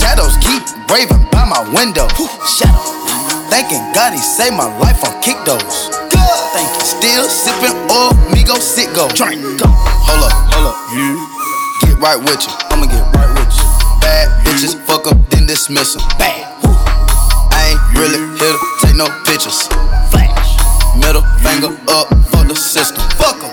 Shadows 0.01 0.35
keep 0.43 0.67
raving 0.91 1.29
by 1.31 1.45
my 1.45 1.63
window. 1.71 2.09
Shadow. 2.43 2.83
Thanking 3.49 3.87
God 3.95 4.15
he 4.15 4.19
saved 4.19 4.57
my 4.57 4.67
life 4.79 4.99
on 5.07 5.15
kick 5.23 5.39
those. 5.47 5.91
Thank 6.55 6.75
you. 6.75 6.83
Still 6.83 7.29
sipping 7.31 7.77
oil, 7.89 8.11
me 8.35 8.43
go 8.43 8.59
sit 8.59 8.93
go. 8.95 9.07
Drink. 9.15 9.41
Go. 9.63 9.69
Hold 9.71 10.25
up, 10.27 10.35
hold 10.51 10.75
up. 10.75 10.77
Get 11.83 11.99
right 12.03 12.19
with 12.19 12.43
you. 12.43 12.53
I'ma 12.71 12.87
get 12.87 13.15
right 13.15 13.34
Bad 14.15 14.31
bitches, 14.47 14.79
fuck 14.87 15.09
up, 15.09 15.19
then 15.31 15.45
dismiss 15.45 15.97
'em. 15.97 16.03
Bad. 16.21 16.47
Woo. 16.63 16.71
I 17.51 17.75
ain't 17.75 17.99
really 17.99 18.23
here 18.39 18.55
to 18.55 18.59
take 18.81 18.95
no 18.95 19.09
pictures. 19.27 19.67
Flash. 20.13 20.51
Middle 20.95 21.27
finger 21.43 21.75
up 21.91 22.07
for 22.31 22.45
the 22.47 22.55
system. 22.55 23.03
Fuck 23.19 23.43
'em. 23.43 23.51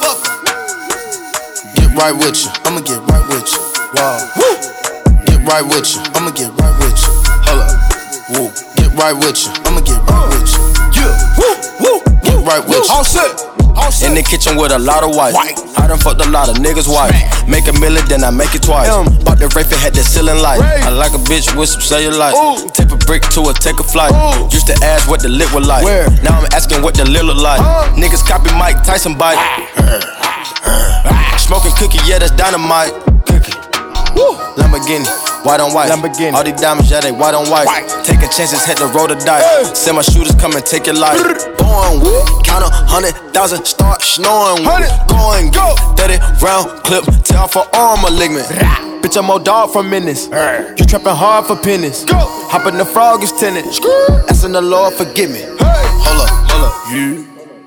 Fuck 0.00 0.20
'em. 0.24 0.38
Get 1.76 1.90
right 2.00 2.16
with 2.16 2.40
you. 2.42 2.50
I'ma 2.64 2.80
get 2.80 3.00
right 3.10 3.26
with 3.28 3.52
you. 3.52 3.60
Wow. 3.96 4.16
Woo. 4.38 4.56
Get 5.26 5.40
right 5.44 5.66
with 5.72 5.94
you. 5.94 6.00
I'ma 6.16 6.30
get 6.30 6.50
right 6.56 6.76
with 6.80 6.98
you. 7.04 7.12
Hold 7.44 7.60
up. 7.60 7.76
Woo. 8.30 8.50
Get 8.76 8.90
right 8.96 9.12
with 9.12 9.38
you. 9.44 9.52
I'ma 9.66 9.80
get 9.80 10.00
right 10.08 10.26
with 10.32 10.48
you. 10.54 10.60
Yeah. 10.96 11.12
Woo. 11.38 11.52
Woo. 11.82 12.00
Get 12.24 12.38
right 12.48 12.64
with 12.66 12.88
you. 12.88 12.94
All 12.94 13.04
set. 13.04 13.57
In 14.04 14.14
the 14.14 14.22
kitchen 14.22 14.56
with 14.56 14.70
a 14.72 14.78
lot 14.78 15.02
of 15.02 15.16
white. 15.16 15.34
I 15.34 15.86
done 15.86 15.98
fucked 15.98 16.24
a 16.24 16.28
lot 16.30 16.48
of 16.48 16.56
niggas' 16.56 16.86
wife. 16.86 17.14
Make 17.48 17.66
a 17.68 17.72
million, 17.80 18.04
then 18.06 18.22
I 18.22 18.30
make 18.30 18.54
it 18.54 18.62
twice. 18.62 18.88
Bought 19.24 19.38
the 19.38 19.46
it 19.46 19.80
had 19.80 19.94
the 19.94 20.04
ceiling 20.04 20.38
light. 20.42 20.60
I 20.60 20.90
like 20.90 21.12
a 21.12 21.22
bitch 21.26 21.50
with 21.58 21.68
some 21.68 21.82
cellulite. 21.82 22.34
Tip 22.74 22.92
a 22.92 22.96
brick 22.96 23.22
to 23.34 23.44
her, 23.48 23.54
take 23.54 23.80
a 23.80 23.82
flight. 23.82 24.12
Used 24.52 24.66
to 24.68 24.76
ask 24.84 25.08
what 25.08 25.20
the 25.20 25.28
lit 25.28 25.52
was 25.52 25.66
like. 25.66 25.84
Now 26.22 26.38
I'm 26.38 26.46
asking 26.52 26.82
what 26.82 26.94
the 26.94 27.04
lit 27.04 27.24
look 27.24 27.38
like. 27.38 27.60
Niggas 27.96 28.22
copy 28.26 28.52
Mike 28.54 28.84
Tyson 28.84 29.16
bite. 29.18 29.40
Smoking 31.38 31.72
cookie, 31.76 31.98
yeah, 32.06 32.18
that's 32.18 32.32
dynamite. 32.32 32.92
Cookie. 33.26 33.56
Lamborghini, 34.58 35.06
white 35.48 35.60
on 35.60 35.72
white. 35.72 35.88
Lamborghini. 35.90 36.34
All 36.34 36.44
these 36.44 36.60
diamonds, 36.60 36.90
yeah, 36.90 37.00
they 37.00 37.10
white 37.10 37.32
on 37.32 37.48
white. 37.48 37.66
Taking 38.04 38.28
chances, 38.28 38.64
had 38.64 38.76
to 38.76 38.86
roll 38.92 39.08
the 39.08 39.16
dice. 39.16 39.72
Send 39.72 39.96
my 39.96 40.02
shooters 40.02 40.36
come 40.36 40.52
and 40.52 40.64
take 40.64 40.84
your 40.84 40.94
life. 40.94 41.16
Born 41.56 42.04
with, 42.04 42.28
count 42.44 42.62
a 42.62 42.70
hundred 42.70 43.16
thousand, 43.32 43.64
start 43.64 44.02
snoring 44.02 44.68
with. 44.68 44.84
Going 45.08 45.50
go, 45.50 45.74
30 45.96 46.20
round 46.44 46.68
clip, 46.84 47.04
tell 47.24 47.48
for 47.48 47.64
arm 47.74 48.02
malignant. 48.02 48.46
Bitch, 49.00 49.16
I'm 49.16 49.24
more 49.24 49.40
dog 49.40 49.72
from 49.72 49.88
minutes. 49.88 50.26
You 50.28 50.84
trapping 50.84 51.16
hard 51.16 51.46
for 51.46 51.56
pennies. 51.56 52.04
Go. 52.04 52.18
Hop 52.52 52.66
in 52.68 52.76
the 52.76 52.84
frog 52.84 53.22
is 53.22 53.32
tenant. 53.32 53.66
Asking 54.28 54.52
the 54.52 54.60
Lord, 54.60 54.92
forgive 54.92 55.30
me. 55.30 55.40
Hold 55.58 56.20
up, 56.20 56.30
hold 56.52 56.64
up. 56.68 56.74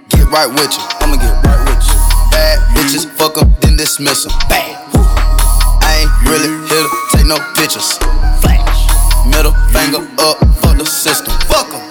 Get 0.09 0.27
right 0.29 0.47
with 0.47 0.69
you. 0.69 0.83
I'ma 1.01 1.15
get 1.17 1.33
right 1.41 1.61
with 1.65 1.81
you. 1.81 1.97
Bad 2.29 2.59
bitches, 2.75 3.09
fuck 3.17 3.37
up, 3.41 3.47
then 3.61 3.75
dismiss 3.75 4.25
'em. 4.25 4.31
Bad. 4.49 4.77
Woo. 4.93 5.01
I 5.81 6.05
ain't 6.05 6.29
really 6.29 6.51
here 6.67 6.83
to 6.83 7.00
take 7.21 7.27
no 7.29 7.37
pictures. 7.55 7.97
Flash. 8.41 9.25
Middle 9.25 9.53
finger 9.73 10.07
up 10.19 10.37
for 10.61 10.73
the 10.75 10.85
system. 10.85 11.33
Fuck 11.47 11.67
'em. 11.73 11.81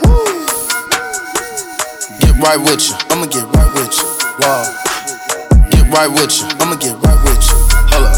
Get 2.21 2.35
right 2.43 2.59
with 2.59 2.89
you. 2.89 2.97
I'ma 3.11 3.27
get 3.27 3.45
right 3.55 3.73
with 3.75 3.97
you. 3.99 4.07
Wow. 4.41 4.65
Get 5.71 5.87
right 5.95 6.11
with 6.11 6.41
you. 6.41 6.47
I'ma 6.61 6.77
get 6.77 6.97
right 7.05 7.21
with 7.25 7.43
you. 7.49 7.57
Up. 7.97 8.17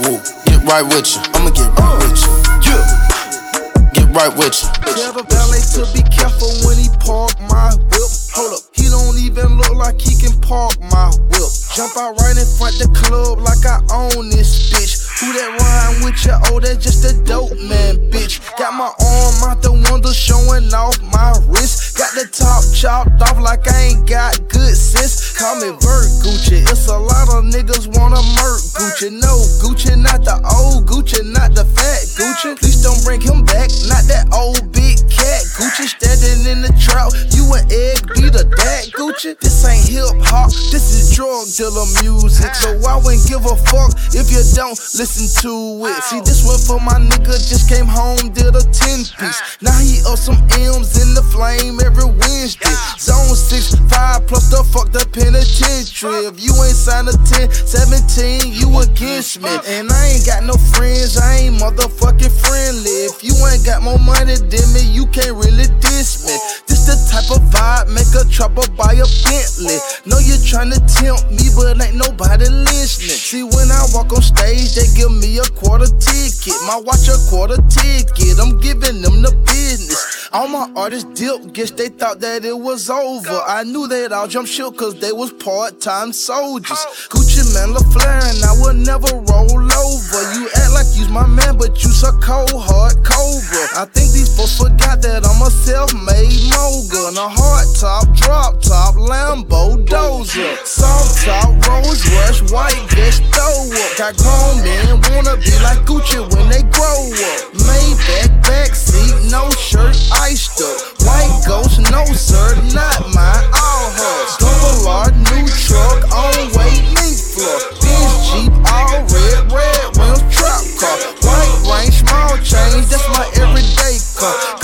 Woo. 0.00 0.20
Get 0.46 0.60
right 0.64 0.82
with 0.82 1.14
you. 1.14 1.22
I'ma 1.34 1.50
get 1.50 1.70
right 1.78 1.96
with 2.02 2.22
you. 2.22 2.32
Yeah. 2.66 3.90
Get 3.92 4.08
right 4.14 4.34
with 4.36 4.62
you. 4.62 4.68
Tell 4.94 5.12
the 5.12 5.24
valet 5.28 5.62
to 5.74 5.82
be 5.92 6.02
careful 6.10 6.50
when 6.66 6.78
he 6.78 6.88
park 7.00 7.34
my 7.50 7.74
whip. 7.90 8.10
Hold 8.34 8.54
up, 8.54 8.62
he 8.72 8.88
don't 8.88 9.18
even 9.18 9.56
look 9.56 9.74
like 9.74 10.00
he 10.00 10.14
can 10.14 10.34
park 10.40 10.78
my 10.90 11.10
whip. 11.30 11.50
Jump 11.74 11.96
out 11.96 12.18
right 12.20 12.36
in 12.36 12.46
front 12.58 12.78
the 12.78 12.88
club 12.94 13.38
like 13.40 13.64
I 13.66 13.80
own 13.90 14.30
this 14.30 14.70
bitch. 14.70 15.03
Who 15.20 15.30
that 15.30 15.46
rhyme 15.46 16.02
with 16.02 16.26
you? 16.26 16.34
Oh, 16.50 16.58
that's 16.58 16.82
just 16.82 17.06
a 17.06 17.14
dope 17.22 17.54
man, 17.70 18.02
bitch. 18.10 18.42
Got 18.58 18.74
my 18.74 18.90
arm 18.90 19.36
out 19.46 19.62
the 19.62 19.70
window 19.70 20.10
showing 20.10 20.66
off 20.74 20.98
my 21.14 21.30
wrist. 21.46 21.96
Got 21.96 22.18
the 22.18 22.26
top 22.26 22.66
chopped 22.74 23.22
off 23.22 23.38
like 23.38 23.62
I 23.70 23.94
ain't 23.94 24.08
got 24.10 24.34
good 24.50 24.74
sense. 24.74 25.30
Call 25.38 25.54
me 25.62 25.70
Vert 25.78 26.10
Gucci. 26.18 26.66
It's 26.66 26.88
a 26.88 26.98
lot 26.98 27.30
of 27.30 27.46
niggas 27.46 27.86
wanna 27.94 28.18
murk 28.42 28.58
Gucci. 28.74 29.14
No, 29.14 29.38
Gucci, 29.62 29.94
not 29.94 30.26
the 30.26 30.34
old 30.50 30.90
Gucci, 30.90 31.22
not 31.22 31.54
the 31.54 31.64
fat 31.64 32.02
Gucci. 32.18 32.58
Please 32.58 32.82
don't 32.82 32.98
bring 33.06 33.20
him 33.20 33.46
back, 33.46 33.70
not 33.86 34.02
that 34.10 34.26
old 34.34 34.66
big 34.74 34.98
cat. 35.06 35.46
Gucci 35.54 35.94
standing 35.94 36.50
in 36.50 36.58
the 36.66 36.74
trap. 36.74 37.14
You 37.30 37.46
an 37.54 37.62
egg 37.70 38.02
beater, 38.18 38.42
that 38.42 38.83
This 39.14 39.62
ain't 39.62 39.86
hip 39.86 40.10
hop, 40.26 40.50
this 40.74 40.90
is 40.90 41.14
drug 41.14 41.46
dealer 41.54 41.86
music. 42.02 42.50
So 42.50 42.74
I 42.82 42.98
wouldn't 42.98 43.22
give 43.30 43.46
a 43.46 43.54
fuck 43.70 43.94
if 44.10 44.26
you 44.26 44.42
don't 44.58 44.74
listen 44.98 45.30
to 45.46 45.86
it. 45.86 46.02
See, 46.10 46.18
this 46.18 46.42
one 46.42 46.58
for 46.58 46.82
my 46.82 46.98
nigga 46.98 47.38
just 47.38 47.70
came 47.70 47.86
home, 47.86 48.34
did 48.34 48.58
a 48.58 48.64
10 48.66 49.06
piece. 49.14 49.38
Now 49.62 49.78
he 49.78 50.02
up 50.10 50.18
some 50.18 50.42
M's 50.58 50.98
in 50.98 51.14
the 51.14 51.22
flame 51.30 51.78
every 51.86 52.10
Wednesday. 52.10 52.74
Zone 52.98 53.38
6, 53.38 53.86
5 53.86 54.26
plus 54.26 54.50
the 54.50 54.66
fuck 54.66 54.90
the 54.90 55.06
penitentiary. 55.14 56.26
If 56.26 56.42
you 56.42 56.50
ain't 56.66 56.74
signed 56.74 57.06
a 57.06 57.14
10, 57.14 57.54
17, 57.54 58.50
you 58.50 58.66
against 58.82 59.38
me. 59.38 59.54
And 59.78 59.94
I 59.94 60.18
ain't 60.18 60.26
got 60.26 60.42
no 60.42 60.58
friends, 60.74 61.14
I 61.14 61.46
ain't 61.46 61.62
motherfucking 61.62 62.34
friendly. 62.34 63.06
If 63.06 63.22
you 63.22 63.38
ain't 63.46 63.62
got 63.62 63.78
more 63.78 64.02
money 64.02 64.34
than 64.42 64.66
me, 64.74 64.82
you 64.90 65.06
can't 65.14 65.38
really 65.38 65.70
diss 65.78 66.26
me. 66.26 66.34
This 66.66 66.83
the 66.86 66.96
type 67.08 67.30
of 67.32 67.42
vibe, 67.50 67.88
make 67.92 68.12
a 68.14 68.24
trouble 68.30 68.64
buy 68.76 68.94
a 68.94 69.06
Bentley. 69.24 69.78
Know 70.06 70.18
you 70.18 70.36
tryna 70.40 70.80
tempt 70.84 71.30
me, 71.32 71.48
but 71.56 71.80
ain't 71.80 71.96
nobody 71.96 72.48
listening. 72.48 73.16
See, 73.16 73.42
when 73.42 73.70
I 73.70 73.84
walk 73.92 74.12
on 74.12 74.22
stage, 74.22 74.74
they 74.74 74.86
give 74.94 75.12
me 75.12 75.38
a 75.38 75.46
quarter 75.56 75.88
ticket. 75.88 76.56
My 76.66 76.80
watch 76.82 77.08
a 77.08 77.16
quarter 77.28 77.60
ticket, 77.68 78.38
I'm 78.38 78.60
giving 78.60 79.00
them 79.00 79.22
the 79.22 79.32
business. 79.46 80.28
All 80.32 80.48
my 80.48 80.68
artists 80.74 81.08
dip, 81.14 81.52
guess 81.52 81.70
they 81.70 81.88
thought 81.88 82.20
that 82.20 82.44
it 82.44 82.58
was 82.58 82.90
over. 82.90 83.40
I 83.46 83.62
knew 83.62 83.86
they'd 83.86 84.10
all 84.10 84.26
jump 84.26 84.48
ship 84.48 84.76
cause 84.76 84.98
they 84.98 85.12
was 85.12 85.32
part-time 85.32 86.12
soldiers. 86.12 86.78
Gucci 87.08 87.46
Mane, 87.54 87.74
LaFleur, 87.74 88.34
and 88.34 88.42
I 88.42 88.52
will 88.58 88.74
never 88.74 89.14
roll 89.30 89.62
over. 89.62 90.20
You 90.34 90.50
act 90.56 90.72
like 90.74 90.90
you's 90.98 91.08
my 91.08 91.26
man, 91.26 91.56
but 91.56 91.82
you's 91.84 92.02
a 92.02 92.10
cold 92.18 92.50
hard 92.50 92.98
cobra. 93.06 93.62
I 93.78 93.86
think 93.86 94.10
these 94.10 94.34
folks 94.36 94.58
forgot 94.58 95.00
that 95.02 95.22
I'm 95.22 95.40
a 95.40 95.50
self-made 95.50 96.50
mogul. 96.74 97.08
And 97.08 97.18
a 97.18 97.28
hard 97.28 97.68
top, 97.76 98.10
drop 98.16 98.60
top, 98.60 98.94
Lambo 98.94 99.76
dozer. 99.86 100.56
Soft 100.66 101.24
top, 101.24 101.50
Rose 101.66 102.02
Rush, 102.10 102.42
white 102.50 102.82
vest, 102.90 103.22
throw 103.30 103.70
up. 103.70 103.90
Got 103.98 104.16
grown 104.18 104.62
men 104.64 105.00
wanna 105.10 105.36
be 105.38 105.54
like 105.62 105.84
Gucci 105.86 106.18
when 106.34 106.48
they 106.48 106.62
grow 106.74 107.00
up. 107.12 107.40
Maybach, 107.66 108.30
backseat, 108.42 109.30
no 109.30 109.50
shirt, 109.50 109.94
iced 110.12 110.60
up. 110.60 110.78
White 111.06 111.44
ghost, 111.46 111.78
no 111.90 112.04
sir, 112.14 112.56
not 112.72 113.00
mine, 113.14 113.46
all 113.54 113.86
hers. 113.94 114.36
Double 114.40 114.88
R, 114.88 115.10
new 115.30 115.46
truck, 115.46 116.00
on 116.10 116.34
way, 116.56 116.74
link 116.96 117.18
floor. 117.18 117.58
Benz 117.82 118.14
Jeep, 118.30 118.52
all 118.72 118.98
red, 119.12 119.52
red 119.52 119.84
rims, 119.96 120.22
trap 120.34 120.64
car. 120.80 120.96
White 121.22 121.56
range, 121.68 122.02
small 122.02 122.34
change, 122.38 122.86
that's 122.88 123.06
my 123.12 123.26
everyday 123.36 123.98
car. 124.16 124.63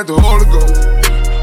At 0.00 0.06
the 0.06 0.18
Holy 0.18 0.46
Ghost. 0.46 0.76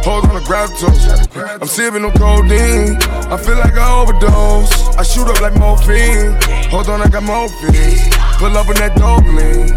Hold 0.03 0.26
on 0.26 0.34
to 0.34 0.41
gravitas. 0.41 1.62
I'm 1.62 1.68
sipping 1.68 2.03
on 2.03 2.12
codeine. 2.14 2.97
I 3.32 3.38
feel 3.38 3.55
like 3.55 3.76
I 3.76 4.01
overdose. 4.01 4.97
I 4.97 5.03
shoot 5.03 5.28
up 5.28 5.39
like 5.41 5.53
morphine. 5.60 6.36
Hold 6.72 6.89
on, 6.89 7.03
I 7.03 7.08
got 7.08 7.22
morphine. 7.22 7.99
Pull 8.39 8.58
up 8.58 8.68
in 8.70 8.78
that 8.78 8.95
dope 8.97 9.26
lean. 9.26 9.68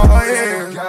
Yeah. 0.00 0.88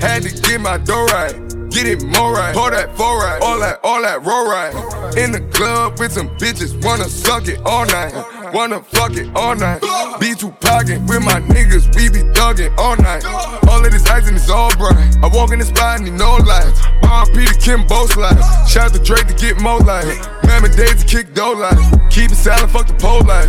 Had 0.00 0.22
to 0.22 0.30
get 0.40 0.60
my 0.62 0.78
dough 0.78 1.04
right. 1.04 1.47
Get 1.70 1.86
it 1.86 2.02
more 2.02 2.32
right. 2.32 2.54
Pour 2.54 2.70
that 2.70 2.96
four 2.96 3.18
right. 3.18 3.40
All 3.42 3.60
that, 3.60 3.80
all 3.84 4.02
that 4.02 4.24
roll 4.24 4.46
right. 4.46 4.72
In 5.16 5.32
the 5.32 5.40
club 5.52 5.98
with 5.98 6.12
some 6.12 6.28
bitches. 6.38 6.72
Wanna 6.84 7.04
suck 7.04 7.46
it 7.48 7.60
all 7.64 7.86
night. 7.86 8.14
Wanna 8.54 8.82
fuck 8.82 9.12
it 9.16 9.28
all 9.36 9.54
night. 9.54 9.80
Be 10.18 10.34
too 10.34 10.50
pocket 10.60 11.00
with 11.02 11.22
my 11.22 11.40
niggas. 11.40 11.94
We 11.94 12.08
be 12.08 12.20
thugging 12.32 12.76
all 12.78 12.96
night. 12.96 13.24
All 13.68 13.84
of 13.84 13.92
this 13.92 14.06
ice 14.06 14.26
and 14.28 14.36
it's 14.36 14.48
all 14.48 14.74
bright. 14.76 15.16
I 15.22 15.28
walk 15.32 15.52
in 15.52 15.58
the 15.58 15.64
spot 15.64 16.00
and 16.00 16.04
need 16.06 16.18
no 16.18 16.36
lights. 16.36 16.80
R.P. 17.02 17.46
to 17.46 17.54
Kim 17.58 17.86
both 17.86 18.12
slides. 18.12 18.44
Shout 18.70 18.90
out 18.90 18.94
to 18.94 19.02
Drake 19.02 19.26
to 19.28 19.34
get 19.34 19.60
more 19.60 19.80
light. 19.80 20.06
Mammy 20.44 20.70
days 20.70 21.04
to 21.04 21.06
kick 21.06 21.34
dough 21.34 21.52
light. 21.52 21.78
Keep 22.10 22.32
it 22.32 22.36
silent, 22.36 22.70
fuck 22.70 22.86
the 22.86 22.94
pole 22.94 23.24
light. 23.24 23.48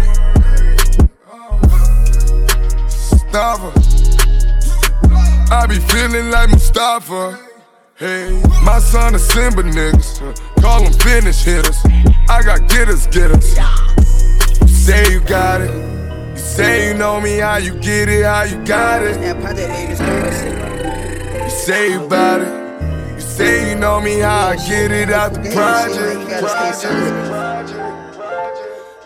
Mustafa. 3.31 3.71
I 5.51 5.65
be 5.67 5.75
feeling 5.75 6.31
like 6.31 6.49
Mustafa. 6.49 7.48
Hey, 7.99 8.31
my 8.63 8.79
son 8.79 9.13
a 9.13 9.19
Simba 9.19 9.61
niggas. 9.61 10.21
Call 10.61 10.85
them 10.85 10.93
finish 10.93 11.43
hitters. 11.43 11.77
I 12.29 12.41
got 12.41 12.69
getters, 12.69 13.07
getters. 13.07 13.57
You 14.61 14.67
say 14.69 15.11
you 15.11 15.19
got 15.19 15.59
it. 15.59 15.69
You 16.31 16.37
say 16.37 16.87
you 16.87 16.93
know 16.93 17.19
me, 17.19 17.39
how 17.39 17.57
you 17.57 17.73
get 17.81 18.07
it, 18.07 18.23
how 18.23 18.43
you 18.43 18.63
got 18.63 19.01
it. 19.03 19.19
You 21.43 21.49
say 21.49 21.91
you 21.91 22.05
about 22.05 22.39
it. 22.39 23.15
You 23.15 23.19
say 23.19 23.71
you 23.71 23.75
know 23.75 23.99
me, 23.99 24.19
how 24.19 24.47
I 24.47 24.55
get 24.55 24.91
it 24.93 25.09
out 25.09 25.33
the 25.33 25.41
project. 25.51 25.99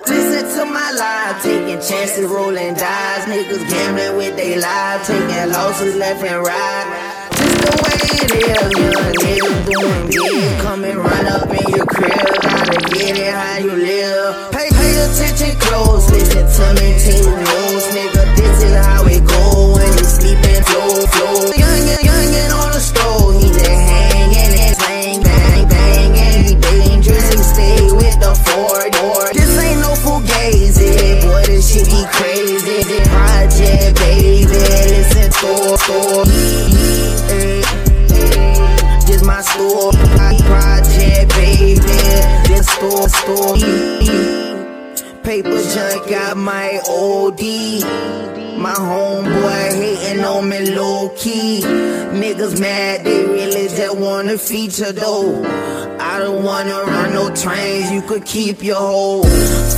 Listen 0.08 0.60
to 0.60 0.66
my 0.72 0.92
life, 0.92 1.42
taking 1.42 1.82
chances, 1.82 2.30
rolling 2.30 2.76
dice. 2.76 3.26
Niggas 3.26 3.68
gambling 3.68 4.18
with 4.18 4.36
their 4.36 4.60
lives, 4.62 5.08
taking 5.08 5.52
losses 5.52 5.96
left 5.96 6.24
and 6.24 6.46
right. 6.46 7.03
The 7.64 7.72
way 7.84 8.00
it 8.22 8.32
is. 8.36 8.84
Young 9.70 10.58
run 11.00 11.26
up 11.28 11.48
in 11.48 11.68
your 11.72 11.86
crib. 11.86 12.12
Gotta 12.44 12.78
get 12.92 13.18
it 13.18 13.34
how 13.34 13.58
you 13.58 13.72
live. 13.72 14.52
Pay, 14.52 14.70
pay 14.70 14.94
attention 15.06 15.56
close, 15.60 16.10
listen 16.12 16.44
to 16.44 16.66
me, 16.82 17.00
nigga. 17.96 18.24
This 18.36 18.64
is 18.64 18.76
how 18.86 19.06
it 19.06 19.24
go 19.26 19.76
when 19.76 19.92
you 19.98 20.06
flow. 21.08 21.52
Youngin', 21.56 22.04
youngin' 22.04 22.52
on 22.52 22.70
the 22.76 22.80
stove, 22.80 23.42
he 23.42 23.48
just 23.48 23.70
hanging 23.70 24.54
bang, 24.84 25.22
bang, 25.24 25.68
bang, 25.70 26.12
and 26.20 26.46
he 26.46 26.56
dangerous. 26.56 27.30
He 27.32 27.38
stay 27.44 27.92
with 27.92 28.20
the 28.20 28.34
Ford. 28.46 29.34
This 29.34 29.58
ain't 29.58 29.80
no 29.82 29.94
fugazi, 30.04 31.22
boy, 31.24 31.44
this 31.48 31.72
be 31.86 32.02
crazy. 32.12 33.00
Project, 33.08 34.00
baby, 34.00 34.46
listen, 34.46 35.32
store, 35.32 35.78
store. 35.78 36.33
Store, 42.64 43.10
store. 43.10 43.58
Paper 45.24 45.62
junk 45.74 46.10
got 46.10 46.38
my 46.38 46.82
OD. 46.88 48.53
My 48.64 48.76
homeboy 48.76 49.76
hating 49.76 50.24
on 50.24 50.48
me 50.48 50.74
low 50.74 51.10
key. 51.18 51.60
Niggas 51.64 52.62
mad, 52.62 53.04
they 53.04 53.26
really 53.26 53.68
just 53.68 53.98
wanna 53.98 54.38
feature 54.38 54.94
though. 54.94 55.44
I 56.00 56.20
don't 56.20 56.46
wanna 56.46 56.82
run 56.86 57.14
no 57.14 57.36
trains, 57.36 57.92
you 57.92 58.02
could 58.02 58.24
keep 58.24 58.64
your 58.64 58.78
hoe. 58.78 59.24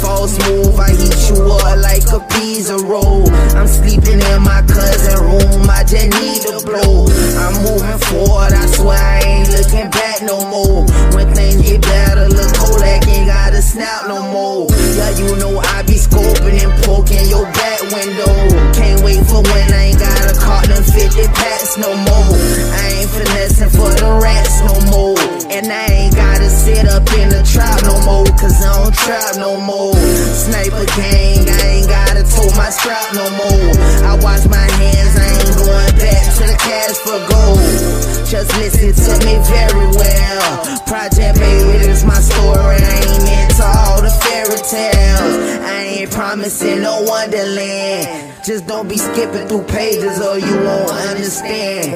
False 0.04 0.38
move, 0.48 0.80
I 0.80 0.92
heat 0.92 1.18
you 1.30 1.42
up 1.50 1.78
like 1.82 2.06
a 2.14 2.20
pizza 2.36 2.78
roll. 2.78 3.28
I'm 3.58 3.66
sleeping 3.66 4.22
in 4.22 4.42
my 4.44 4.62
cousin 4.68 5.18
room, 5.18 5.68
I 5.68 5.84
just 5.84 6.10
need 6.22 6.46
a 6.54 6.62
blow. 6.62 7.08
I'm 7.42 7.56
moving 7.66 8.00
forward, 8.06 8.54
I 8.54 8.68
swear 8.68 9.00
I 9.00 9.20
ain't 9.26 9.50
looking 9.50 9.90
back 9.90 10.22
no 10.22 10.46
more. 10.52 10.86
When 11.16 11.34
things 11.34 11.60
get 11.64 11.82
better, 11.82 12.30
look 12.30 12.54
Kodak 12.54 13.08
ain't 13.08 13.26
gotta 13.26 13.64
snap 13.64 14.08
no 14.08 14.22
more. 14.32 14.68
Yeah, 14.70 15.10
you 15.18 15.36
know 15.38 15.58
I 15.58 15.82
be 15.88 15.94
scoping 15.94 16.62
and 16.62 16.84
poking 16.84 17.28
your 17.28 17.46
back 17.46 17.82
window. 17.82 18.75
Can't 18.76 19.02
wait 19.04 19.24
for 19.26 19.42
when 19.42 19.68
I 19.74 19.96
ain't 19.96 20.00
gotta 20.00 20.36
caught 20.36 20.68
them 20.68 20.84
50 20.84 21.24
packs 21.32 21.78
no 21.78 21.96
more. 21.96 22.32
I 22.76 22.84
ain't 23.00 23.10
finessing 23.10 23.72
for 23.72 23.88
the 23.88 24.20
rats 24.22 24.60
no 24.68 24.76
more. 24.92 25.18
And 25.50 25.72
I 25.72 25.86
ain't 25.88 26.16
gotta 26.16 26.50
sit 26.50 26.86
up 26.88 27.08
in 27.16 27.30
the 27.30 27.42
trap 27.48 27.80
no 27.88 27.96
more, 28.04 28.28
cause 28.36 28.60
I 28.60 28.84
don't 28.84 28.96
trap 28.96 29.38
no 29.38 29.56
more. 29.56 29.96
Sniper 30.36 30.86
gang, 31.00 31.48
I 31.48 31.80
ain't 31.80 31.88
gotta 31.88 32.24
tote 32.28 32.56
my 32.60 32.70
strap 32.70 33.16
no 33.16 33.26
more. 33.40 33.72
I 34.04 34.20
wash 34.20 34.44
my 34.52 34.68
hands, 34.80 35.16
I 35.16 35.28
ain't 35.40 35.56
going 35.56 35.96
back 35.96 36.24
to 36.36 36.44
the 36.44 36.58
cash 36.60 36.98
for 37.00 37.20
gold. 37.32 38.06
Just 38.28 38.52
listen 38.60 38.92
to 38.92 39.14
me 39.26 39.40
very 39.48 39.88
well. 39.96 40.84
Project 40.86 41.40
baby, 41.40 41.78
this 41.80 42.04
my 42.04 42.20
story. 42.20 42.76
I 42.76 42.96
ain't 43.08 43.30
into 43.40 43.64
all 43.64 44.02
the 44.02 44.12
fairy 44.12 44.60
tales. 44.60 45.64
I 45.64 46.04
ain't 46.04 46.12
promising 46.12 46.82
no 46.82 47.02
wonderland. 47.04 48.34
Just 48.44 48.65
don't 48.68 48.88
be 48.88 48.98
skipping 48.98 49.48
through 49.48 49.64
pages 49.64 50.22
or 50.22 50.40
you 50.40 50.56
won't 50.64 50.92
understand. 50.92 51.94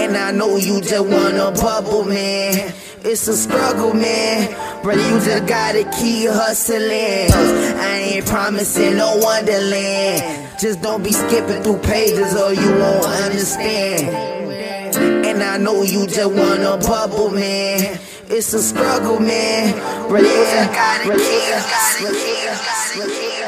And 0.00 0.16
I 0.16 0.32
know 0.32 0.56
you 0.56 0.80
just 0.80 1.06
wanna 1.06 1.52
bubble, 1.52 2.04
man. 2.04 2.72
It's 3.04 3.28
a 3.28 3.36
struggle, 3.36 3.94
man. 3.94 4.82
Brother, 4.82 5.00
you 5.00 5.20
just 5.20 5.46
gotta 5.46 5.84
keep 5.98 6.30
hustling. 6.30 7.30
I 7.78 8.14
ain't 8.14 8.26
promising 8.26 8.96
no 8.96 9.16
wonderland. 9.16 10.58
Just 10.60 10.82
don't 10.82 11.02
be 11.02 11.12
skipping 11.12 11.62
through 11.62 11.78
pages 11.78 12.34
or 12.36 12.52
you 12.52 12.70
won't 12.78 13.06
understand. 13.06 14.08
And 15.26 15.42
I 15.42 15.58
know 15.58 15.82
you 15.82 16.06
just 16.06 16.32
wanna 16.32 16.78
bubble, 16.78 17.30
man. 17.30 17.98
It's 18.28 18.52
a 18.54 18.62
struggle, 18.62 19.20
man. 19.20 19.72
Brother, 20.08 20.26
you 20.26 20.32
just 20.32 20.72
gotta 20.72 21.10
keep, 21.10 21.50
gotta 22.08 23.43